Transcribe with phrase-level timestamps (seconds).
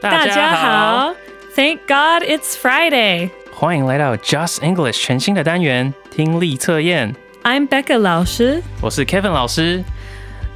[0.00, 1.14] 大家好，
[1.54, 3.30] Thank God it's Friday.
[3.52, 7.14] 欢迎来到 Just English 全新的单元听力测验。
[7.44, 8.62] I'm Becca 老师。
[8.80, 9.84] 我是 Kevin 老师。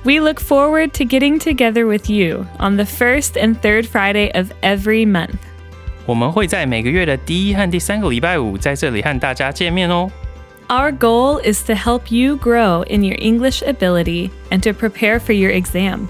[0.05, 4.53] We look forward to getting together with you on the first and third Friday of
[4.63, 5.37] every month.
[6.07, 10.11] 我们会在每个月的第一和第三个礼拜五在这里和大家见面哦。
[10.69, 15.33] Our goal is to help you grow in your English ability and to prepare for
[15.33, 16.09] your exam.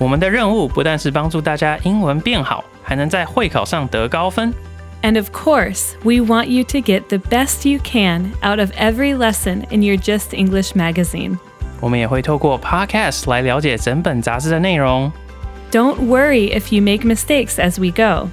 [0.00, 4.52] 我们的任务不但是帮助大家英文变好，还能在会考上得高分。
[5.02, 9.16] And of course, we want you to get the best you can out of every
[9.16, 11.38] lesson in your Just English magazine.
[11.80, 15.12] 我们也会透过 Podcast 来了解整本杂志的内容。
[15.70, 18.30] Don't worry if you make mistakes as we go.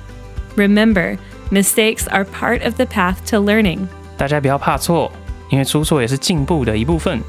[0.56, 1.18] Remember,
[1.52, 3.88] mistakes are part of the path to learning.
[4.18, 5.12] 大家不要怕错，
[5.50, 7.22] 因为出错也是进步的一部分。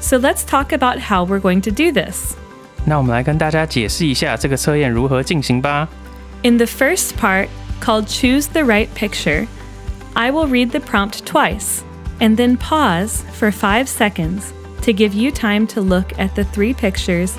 [0.00, 2.34] So let's talk about how we're going to do this.
[2.84, 5.88] 那我们来跟大家解释一下这个测验如何进行吧。
[6.42, 7.48] In the first part,
[7.80, 9.46] called Choose the Right Picture,
[10.14, 11.82] I will read the prompt twice
[12.18, 16.74] and then pause for five seconds to give you time to look at the three
[16.74, 17.32] pictures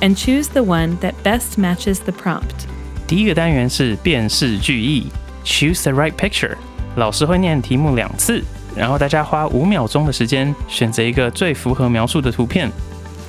[0.00, 2.66] and choose the one that best matches the prompt.
[3.06, 5.06] 第一个单元是辨识句意，
[5.44, 6.56] Choose the right picture。
[6.96, 8.42] 老师会念题目两次，
[8.74, 12.70] 然后大家花五秒钟的时间选择一个最符合描述的图片。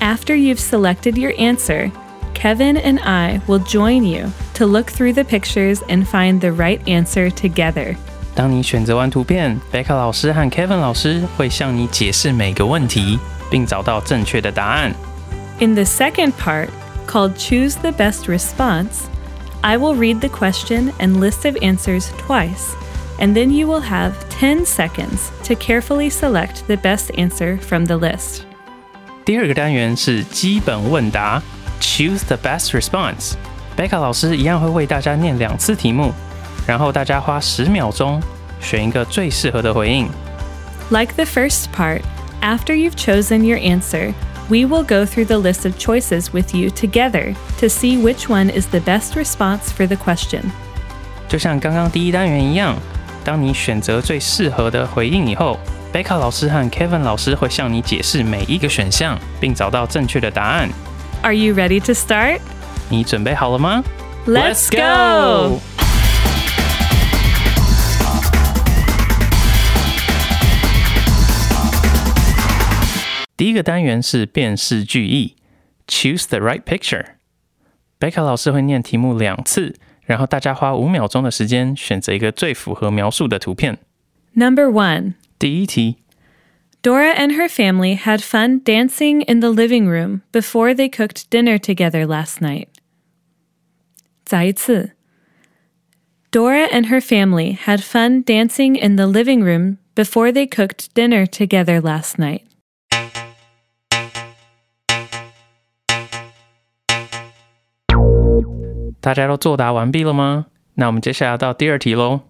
[0.01, 1.91] After you've selected your answer,
[2.33, 6.79] Kevin and I will join you to look through the pictures and find the right
[6.87, 7.95] answer together.
[8.35, 13.17] 当你选择完图片，贝卡老师和 Kevin 老师会向你解释每个问题，
[13.49, 14.93] 并找到正确的答案。
[15.59, 16.69] In the second part,
[17.07, 19.07] called Choose the Best Response,
[19.61, 22.75] I will read the question and list of answers twice,
[23.17, 27.97] and then you will have 10 seconds to carefully select the best answer from the
[27.97, 28.45] list.
[29.25, 31.41] 第二个单元是基本问答，
[31.81, 33.33] Choose the best response。
[33.75, 36.11] 贝卡老师一样会为大家念两次题目，
[36.65, 38.21] 然后大家花十秒钟
[38.59, 40.07] 选一个最适合的回应。
[40.89, 42.01] Like the first part,
[42.41, 44.13] after you've chosen your answer,
[44.49, 48.49] we will go through the list of choices with you together to see which one
[48.49, 50.43] is the best response for the question.
[51.27, 52.75] 就像刚刚第一单元一样，
[53.24, 55.56] 当你选择最适合的回应以后，
[55.92, 60.68] 贝卡老师和 Kevin 老师会向你解释每一个选项，并找到正确的答案。
[61.22, 62.40] Are you ready to start?
[62.88, 63.84] 你准备好了吗
[64.26, 65.60] Let's go!
[73.36, 75.36] 第一个单元是辨识句意
[75.86, 77.04] ，Choose the right picture。
[77.98, 83.77] 贝卡老师会念题目两次，然后大家花五秒钟的时间选择一个最符合描述的图片。
[84.33, 85.13] Number one.
[85.39, 85.97] 第一题，
[86.81, 91.59] Dora and her family had fun dancing in the living room before they cooked dinner
[91.59, 92.67] together last night.
[94.25, 94.91] 再一次.
[96.31, 101.25] Dora and her family had fun dancing in the living room before they cooked dinner
[101.25, 102.41] together last night.
[109.01, 110.47] 大家都作答完毕了吗？
[110.75, 112.21] 那我们接下来到第二题喽。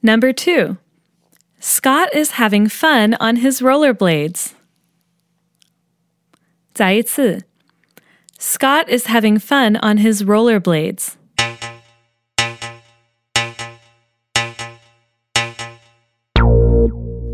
[0.00, 0.76] Number two.
[1.60, 4.52] Scott is having fun on his rollerblades.
[6.74, 7.44] 再一次.
[8.38, 11.14] Scott is having fun on his rollerblades.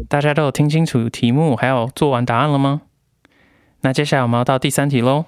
[0.08, 2.82] 大家都有听清楚题目，还有做完答案了吗？
[3.80, 5.24] 那接下来我们要到第三题喽。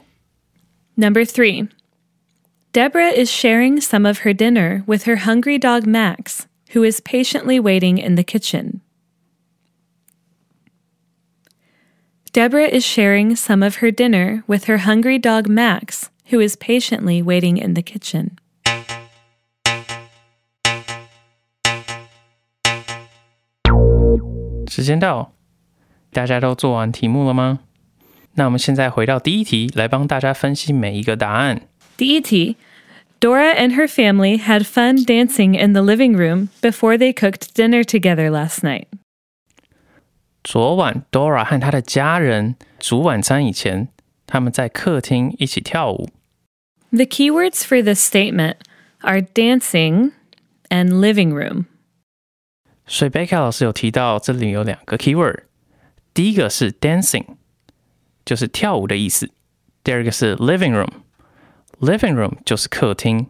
[0.95, 1.69] Number three.
[2.72, 7.60] Deborah is sharing some of her dinner with her hungry dog Max, who is patiently
[7.60, 8.82] waiting in the kitchen.
[12.32, 17.24] Deborah is sharing some of her dinner with her hungry dog Max, who is patiently
[17.24, 18.38] waiting in the kitchen.
[33.21, 37.83] Dora and her family had fun dancing in the living room before they cooked dinner
[37.83, 38.87] together last night.
[40.43, 43.89] 昨晚 Dora 和她的家人煮晚餐以前，
[44.27, 46.11] 他们在客厅一起跳舞。
[46.91, 48.57] The keywords for this statement
[49.01, 50.13] are dancing
[50.69, 51.65] and living room.
[52.87, 55.45] 所以贝卡老师有提到，这里有两个 keyword，
[56.13, 57.25] 第一个是 dancing，
[58.27, 59.29] 就是跳舞的意思；
[59.83, 60.79] 第二个是 living
[61.80, 63.28] Living room 就是客厅。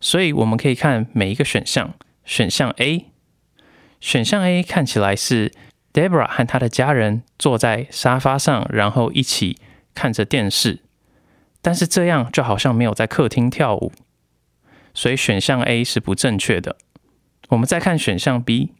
[0.00, 3.10] 所以我们可以看每一个选项，选项 A，
[4.00, 5.52] 选项 A 看起来是
[5.92, 9.58] Debra 和她的家人坐在沙发上，然后一起
[9.94, 10.80] 看着电视，
[11.60, 13.92] 但是这样就好像没有在客厅跳舞，
[14.94, 16.78] 所以选项 A 是不正确的。
[17.50, 18.72] 我们再看选项 B，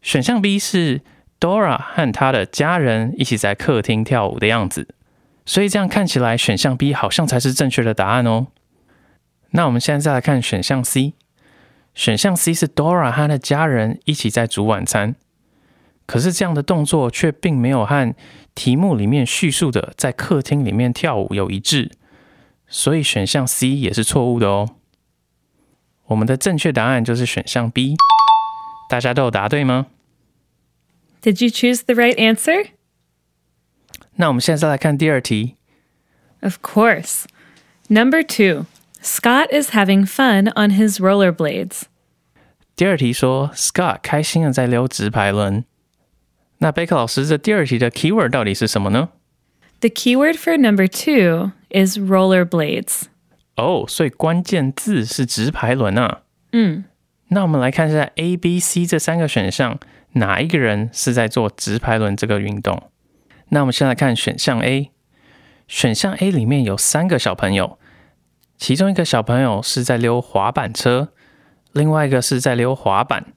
[0.00, 1.02] 选项 B 是
[1.38, 4.94] Dora 和她的家人一起在客厅跳舞的样子，
[5.46, 8.48] 所以这样看起来选项 B 好像才是正确的答案哦。
[9.50, 11.14] 那我们现在再来看选项 C，
[11.94, 15.14] 选项 C 是 Dora 和她的家人一起在煮晚餐，
[16.04, 18.14] 可是这样的动作却并没有和
[18.54, 21.92] 题目里面叙述的在客厅里面跳舞有一致，
[22.66, 24.70] 所以选项 C 也是错误的哦。
[26.06, 27.94] 我们的正确答案就是选项 B，
[28.90, 29.86] 大家都有答对吗
[31.22, 32.70] ？Did you choose the right answer?
[34.15, 35.55] 那我们现在再来看第二题。
[36.41, 37.25] Of course.
[37.87, 38.65] Number two
[39.01, 41.83] Scott is having fun on his rollerblades.
[42.75, 45.65] 第二题说 Scott 开心的在溜直排轮。
[46.59, 49.09] 那贝克老师，这第二题的 keyword 到底是什么呢？
[49.79, 53.03] The keyword for number two is rollerblades.
[53.55, 56.21] 哦，所以关键字是直排轮啊。
[56.53, 56.85] 嗯，
[57.29, 59.79] 那我们来看一下 A、B、C 这三个选项，
[60.13, 62.91] 哪一个人是在做直排轮这个运动？
[63.48, 64.90] 那我们先来看选项 A。
[65.68, 67.78] 选项 A 里面有三个小朋友，
[68.56, 71.08] 其中一个小朋友是在溜滑板车，
[71.72, 73.32] 另外一个是在溜滑板，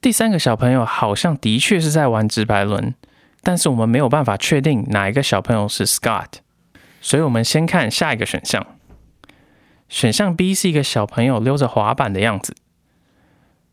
[0.00, 2.94] 第三个小朋友好像的确是在玩直排轮，
[3.42, 6.38] 但是我们没有办法确定哪一个小朋友是 Scott，
[7.02, 8.66] 所以我们先看下一个选项。
[9.90, 12.56] 选项 B 是一个小朋友溜着滑板的样子，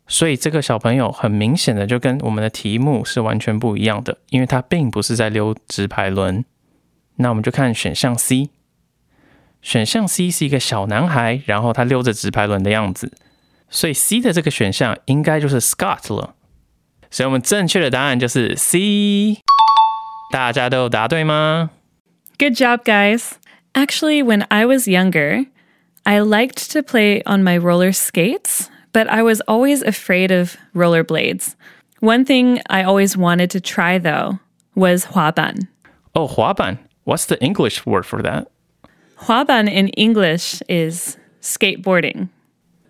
[0.08, 6.46] 所以这个小朋友很明显的就跟我们的题目是完全不一样的，因为他并不是在溜直排轮。
[7.16, 8.50] 那我们就看选项 C，
[9.62, 13.14] 选项 C 是一个小男孩，然后他溜着直排轮的样子，
[13.70, 16.36] 所以 C 的这个选项应该就是 Scott 了。
[17.10, 19.38] 所以我们正确的答案就是 C。
[20.32, 21.70] 大家都有答对吗
[22.38, 23.34] ？Good job, guys.
[23.74, 25.46] Actually, when I was younger,
[26.04, 31.56] I liked to play on my roller skates, but I was always afraid of rollerblades.
[32.00, 34.40] One thing I always wanted to try though
[34.74, 35.68] was huaban.
[36.16, 36.80] Oh, huaban.
[37.04, 38.50] What's the English word for that?
[39.18, 42.30] Huaban in English is skateboarding.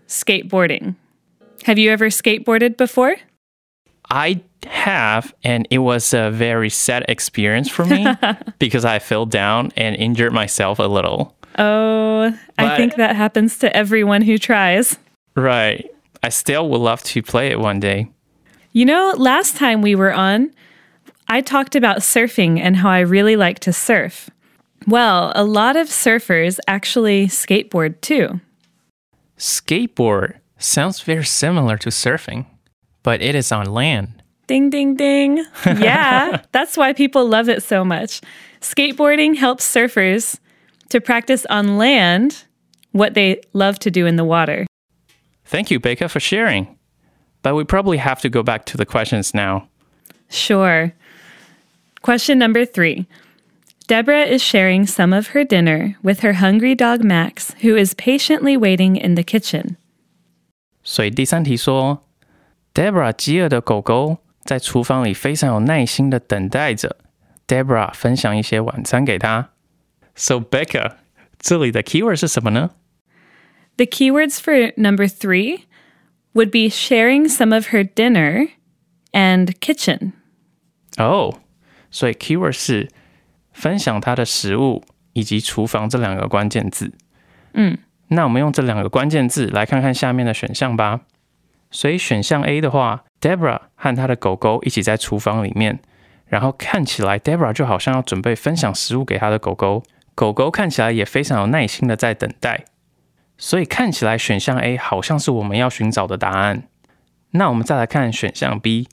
[0.07, 0.93] Skateboarding.
[1.63, 3.15] Have you ever skateboarded before?
[4.07, 8.05] I have, and it was a very sad experience for me
[8.59, 11.35] because I fell down and injured myself a little.
[11.57, 14.99] Oh, but, I think that happens to everyone who tries.
[15.35, 15.89] Right.
[16.25, 18.09] I still would love to play it one day.
[18.71, 20.51] You know, last time we were on,
[21.27, 24.31] I talked about surfing and how I really like to surf.
[24.87, 28.41] Well, a lot of surfers actually skateboard too.
[29.37, 32.47] Skateboard sounds very similar to surfing,
[33.03, 34.23] but it is on land.
[34.47, 35.45] Ding, ding, ding.
[35.77, 38.21] Yeah, that's why people love it so much.
[38.61, 40.39] Skateboarding helps surfers
[40.89, 42.45] to practice on land
[42.93, 44.65] what they love to do in the water.
[45.54, 46.76] Thank you, Becca, for sharing.
[47.42, 49.68] But we probably have to go back to the questions now.
[50.28, 50.92] Sure.
[52.02, 53.06] Question number three.
[53.86, 58.56] Deborah is sharing some of her dinner with her hungry dog Max, who is patiently
[58.56, 59.76] waiting in the kitchen.
[60.84, 62.06] 所以第三题说，
[62.72, 66.96] Debra 饥饿的狗狗在厨房里非常有耐心的等待着
[67.48, 69.50] Debra 分享一些晚餐给他。
[70.14, 70.92] So Becca，
[71.38, 72.70] 这里的 keyword 是什么呢？
[73.77, 75.65] The keywords for number three
[76.33, 78.49] would be sharing some of her dinner
[79.11, 80.13] and kitchen.
[80.97, 81.39] 哦，
[81.91, 82.89] 所以 keyword 是
[83.51, 86.93] 分享他的食物以及厨房这两个关键字。
[87.53, 87.77] 嗯，
[88.09, 91.01] 那我们用这两个关键字来看看下面的选项吧。
[91.71, 95.79] 所以选项 A 的话，Debra 和她的狗狗一起在厨房里面，
[96.27, 102.63] 然后看起来 Debra 就好像要准备分享食物给她的狗狗，狗狗看起来也非常有耐心的在等待，
[103.37, 106.67] 所以看起来选项 A 好像是我们要寻找的答案。
[107.31, 108.87] 那我们再来看选项 B，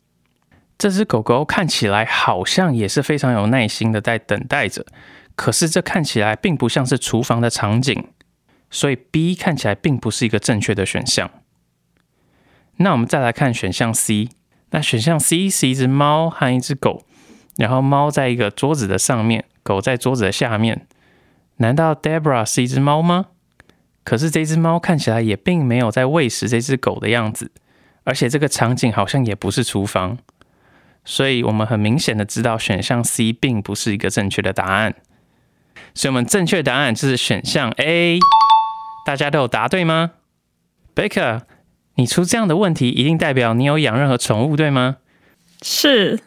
[0.76, 4.84] 这只狗狗看起来好像也是非常有耐心的在等待着，
[5.36, 8.08] 可是这看起来并不像是厨房的场景，
[8.68, 11.30] 所以 B 看起来并不是一个正确的选项。
[12.78, 14.30] 那我们再来看选项 C，
[14.70, 17.04] 那选项 C 是一只猫和一只狗，
[17.56, 20.88] 然后猫在一个桌子的上面，狗在桌子的下面。
[21.58, 23.26] 难道 Debra 是一只猫吗？
[24.04, 27.50] 可是这只猫看起来也并没有在喂食这只狗的样子，
[28.04, 30.18] 而且这个场景好像也不是厨房，
[31.04, 34.94] 所以我们很明显的知道选项 C 并不是一个正确的答案。
[35.94, 38.18] 所以我们正确答案就是选项 A。
[39.04, 40.12] 大家都有答对吗
[40.94, 41.42] ？Baker，
[41.96, 44.98] 你出这样的问题，一定代表你有养任何宠物，对吗？
[45.60, 46.20] 是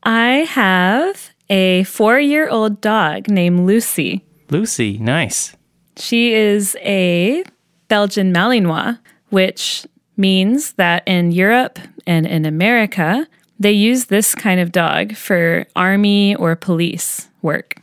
[0.00, 1.16] I have
[1.48, 4.22] a four year old dog named Lucy.
[4.48, 5.52] Lucy, nice.
[5.95, 7.43] She is a
[7.87, 8.97] Belgian Malinois,
[9.29, 13.27] which means that in Europe and in America,
[13.59, 17.77] they use this kind of dog for army or police work.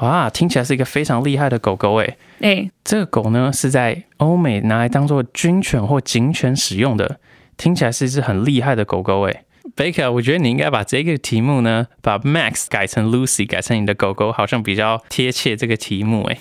[0.00, 2.16] 哇，听起来是一个非常厉害的狗狗诶。
[2.40, 7.20] Hey, 这个狗呢是在欧美拿来当做军犬或警犬使用的，
[7.56, 9.44] 听起来是一只很厉害的狗狗诶。
[9.75, 16.37] Becca，我觉得你应该把这个题目呢，把 Max 改成 Lucy，改成你的狗狗，好像比较贴切这个题目诶。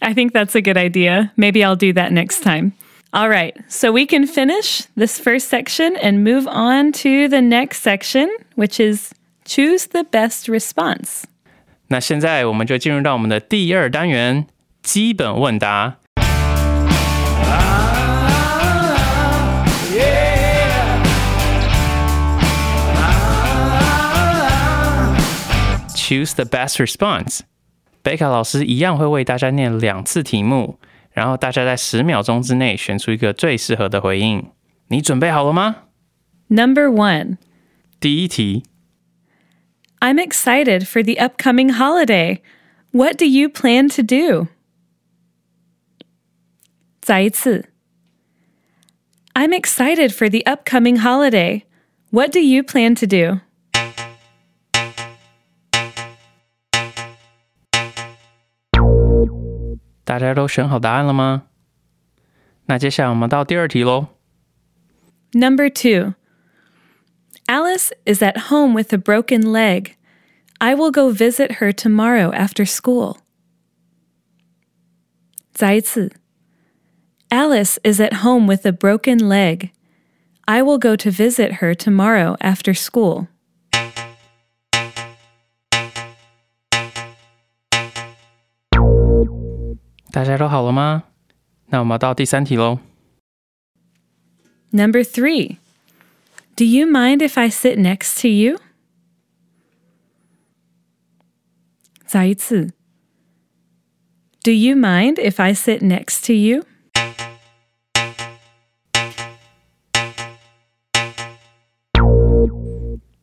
[0.00, 1.30] I think that's a good idea.
[1.36, 2.72] Maybe I'll do that next time.
[3.10, 7.82] All right, so we can finish this first section and move on to the next
[7.82, 9.12] section, which is
[9.44, 11.24] choose the best response.
[11.88, 14.46] 那现在我们就进入到我们的第二单元
[14.82, 15.98] 基本问答。
[26.03, 27.41] Choose the best response。
[28.01, 30.79] 贝卡老师一样会为大家念两次题目，
[31.11, 34.51] 然后大家在十秒钟之内选出一个最适合的回应。
[34.87, 35.83] 你准备好了吗？
[36.47, 37.37] Number one,
[37.99, 38.63] 第一题，
[39.99, 42.39] I'm excited for the upcoming holiday.
[42.91, 44.47] What do you plan to do?
[47.01, 47.65] 再一次.
[49.33, 51.63] I'm excited for the upcoming holiday.
[52.09, 53.41] What do you plan to do?
[60.03, 61.43] 大家都选好答案了吗？
[62.65, 64.07] 那接下来我们到第二题喽。
[65.33, 66.13] Number two,
[67.47, 69.95] Alice is at home with a broken leg.
[70.59, 73.17] I will go visit her tomorrow after school.
[75.53, 76.11] 再一次.
[77.29, 79.69] Alice is at home with a broken leg.
[80.45, 83.27] I will go to visit her tomorrow after school.
[90.14, 91.02] 大家都好了吗？
[91.70, 92.78] 那我们到第三题喽。
[94.70, 95.56] Number three,
[96.54, 98.60] Do you mind if I sit next to you?
[102.06, 102.70] 再一次.
[104.44, 106.62] Do you mind if I sit next to you?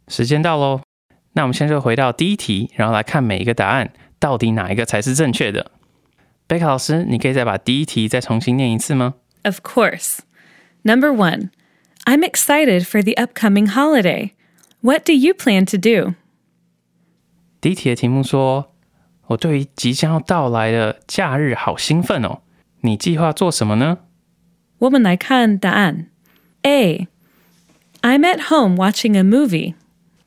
[0.09, 0.81] 时间到喽，
[1.31, 5.71] 那我们现在就回到第一题，然后来看每一个答案到底哪一个才是正确的。
[6.50, 9.14] 贝卡老师，你可以再把第一题再重新念一次吗？
[9.42, 10.18] Of course.
[10.82, 11.50] Number one,
[12.04, 14.30] I'm excited for the upcoming holiday.
[14.80, 16.14] What do you plan to do?
[17.60, 18.66] 第一题的题目说：“
[19.26, 22.42] 我对于即将要到来的假日好兴奋哦。”
[22.82, 23.98] 你计划做什么呢？
[24.78, 26.10] 我们来看答案.
[26.62, 27.08] A.
[28.02, 29.74] I'm at home watching a movie.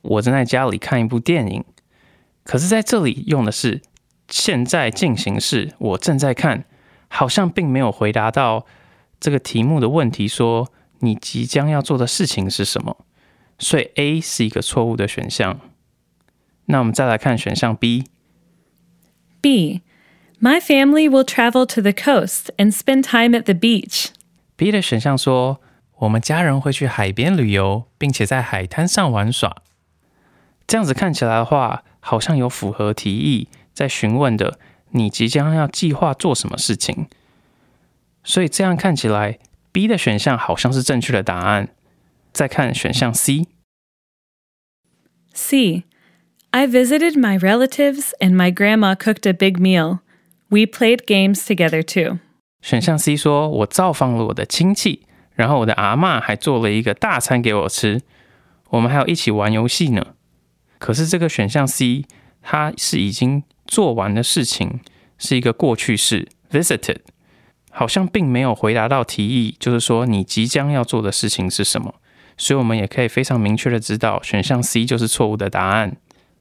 [0.01, 1.63] 我正在家里看一部电影。
[2.43, 3.81] 可是在这里用的是
[4.28, 6.64] 现在进行式，我正在看，
[7.08, 8.66] 好像并没有回答到
[9.20, 10.68] 这个题目的问题，说
[11.00, 12.96] 你即将要做的事情是什么。
[13.58, 15.60] 所以 A 是一个错误的选项。
[16.66, 18.04] 那我们再来看选项 B。
[19.40, 19.82] B.
[20.40, 24.08] My family will travel to the coast and spend time at the beach.
[24.56, 25.60] B 的选项说，
[25.98, 29.62] 我们家人会去海边旅游，并且在海滩上玩耍。
[30.66, 34.58] 这样子看起来的话，好像有符合题意在询问的
[34.92, 37.08] 你即将要计划做什么事情。
[38.22, 39.38] 所以这样看起来
[39.70, 41.68] ，B 的选项好像是正确的答案。
[42.32, 43.44] 再看选项 C，C.
[46.50, 49.98] I visited my relatives and my grandma cooked a big meal.
[50.48, 52.20] We played games together too.
[52.62, 58.02] 选项 C 说，我造访了我的亲戚，然后我的阿嬷还做了一个大餐给我吃，
[58.70, 60.14] 我们还有一起玩游戏呢。
[60.78, 62.04] 可是这个选项 C，
[62.40, 64.80] 它是已经做完的事情，
[65.18, 66.98] 是一个过去式 visited，
[67.70, 71.94] 好像并没有回答到提议，就是说你即将要做的事情是什么。
[72.36, 75.96] 所以我们也可以非常明确的知道，选项 C 就是错误的答案。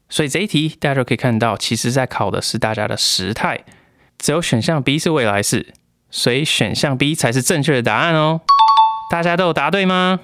[0.09, 3.63] 所以这一题大家都可以看到，其实在考的是大家的时态，
[4.17, 5.73] 只有选项 B 是未来式，
[6.09, 8.41] 所以选项 B 才是正确的答案哦。
[9.11, 10.21] 大家都有答对吗？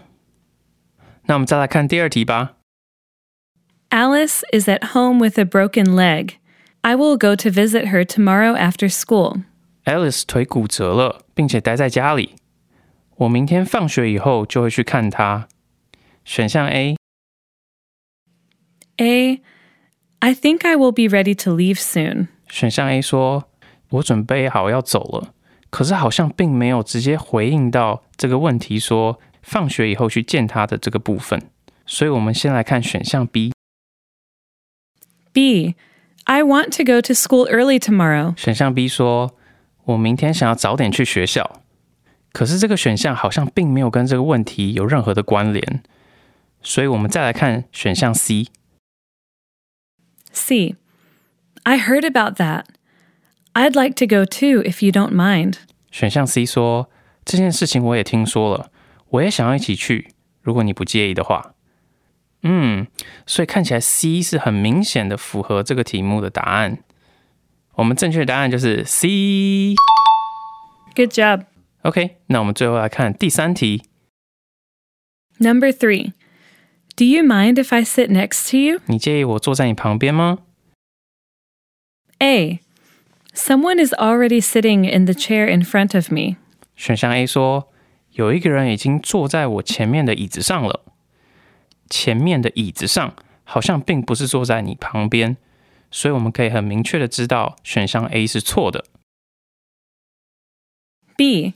[1.27, 2.53] 那我们再来看第二题吧。
[3.91, 6.38] Alice is at home with a broken leg.
[6.82, 9.42] I will go to visit her tomorrow after school.
[9.84, 12.36] Alice 腿骨折了，并且待在家里。
[13.16, 15.48] 我明天放学以后就会去看她。
[16.24, 16.96] 选项 A，
[18.96, 19.42] A.
[20.20, 22.28] I think I will be ready to leave soon.
[22.48, 25.34] 选项 A 说：“我准备好要走了。”
[25.70, 31.50] 可是好像并没有直接回应到这个问题，说放学以后去见他的这个部分。
[31.84, 33.52] 所以，我们先来看选项 B。
[35.32, 35.74] B.
[36.28, 38.34] I want to go to school early tomorrow.
[38.36, 41.60] 选项 B 说：“我明天想要早点去学校。”
[42.32, 45.82] 可是这个选项好像并没有跟这个问题有任何的关联。
[46.62, 48.46] 所以我们再来看选项 C。
[50.32, 50.76] C.
[51.62, 52.64] I heard about that.
[53.52, 55.58] I'd like to go too if you don't mind.
[55.90, 58.70] 选项 C 说：“这件事情我也听说了，
[59.10, 60.08] 我也想要一起去，
[60.42, 61.54] 如果你不介意的话。”
[62.43, 62.87] 嗯，
[63.25, 66.79] 所以看起来 C 是很明显的符合这个题目的答案。
[67.75, 69.75] 我们正确答案就是 C。
[70.95, 71.45] Good job.
[71.81, 73.83] OK，那我们最后来看第三题。
[75.37, 76.13] Number three,
[76.99, 78.81] Do you mind if I sit next to you?
[78.87, 80.39] 你介意我坐在你旁边吗
[82.19, 82.59] ？A.
[83.33, 86.35] Someone is already sitting in the chair in front of me.
[86.75, 87.71] 选项 A 说
[88.11, 90.83] ：“有一个人已经坐在我前面的椅子上了。”
[91.89, 95.37] 前面的椅子上好像并不是坐在你旁边，
[95.89, 98.85] 所以我们可以很明确的知道选项 A 是错的。
[101.17, 101.55] B.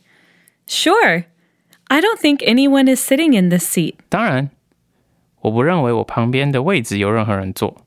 [0.67, 1.25] Sure.
[1.87, 3.95] I don't think anyone is sitting in this seat.
[4.09, 4.49] 当然，
[5.41, 7.85] 我不认为我旁边的位置有任何人坐。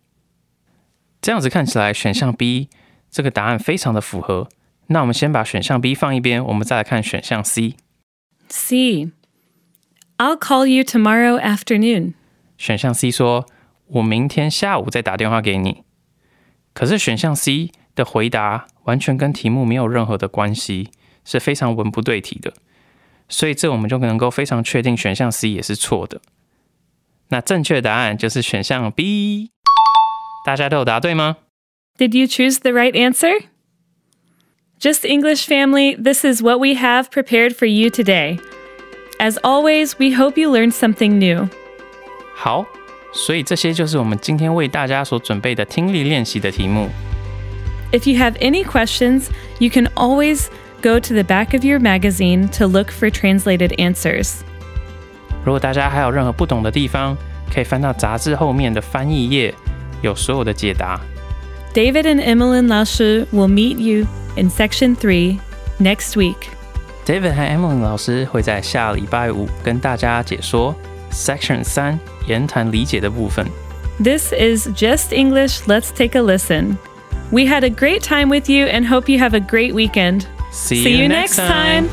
[1.20, 2.68] 这样子看起来，选项 B
[3.10, 4.48] 这个答案非常的符合。
[4.88, 7.74] 那我们先把选项 B 放一边，我们再来看选项 C。
[8.48, 9.10] C.
[10.18, 12.14] I'll call you tomorrow afternoon.
[12.58, 13.46] 选项 C 说
[13.88, 15.82] ：“我明天下午再打电话给你。”
[16.72, 20.90] 可是选项 C 的回答完全跟题目没有任何的关系，
[21.24, 22.52] 是非常文不对题的。
[23.28, 26.20] 所以这我们就能够非常确定选项 C 也是错的。
[27.28, 29.50] 那正确答案就是选项 B。
[30.44, 31.38] 大家都有答对吗
[31.98, 33.46] ？Did you choose the right answer?
[34.78, 38.38] Just English family, this is what we have prepared for you today.
[39.18, 41.48] As always, we hope you learn something new.
[42.35, 42.65] 好，
[43.13, 46.89] 所以这些就是我们今天为大家所准备的听力练习的题目。
[47.91, 49.25] If you have any questions,
[49.59, 50.47] you can always
[50.81, 54.35] go to the back of your magazine to look for translated answers.
[55.43, 57.17] 如果大家还有任何不懂的地方，
[57.53, 59.53] 可以翻到杂志后面的翻译页，
[60.01, 60.99] 有所有的解答。
[61.73, 65.37] David and Emmeline Lausche will meet you in section 3
[65.79, 66.35] next week.
[67.05, 70.75] David 和 Emily 老师会在下礼拜五跟大家解说
[71.15, 73.45] Section 三言谈理解的部分。
[74.03, 75.61] This is Just English.
[75.67, 76.77] Let's take a listen.
[77.31, 80.25] We had a great time with you and hope you have a great weekend.
[80.51, 81.89] See, See you next time.